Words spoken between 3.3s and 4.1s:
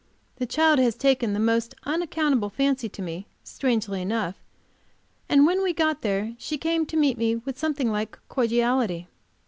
strangely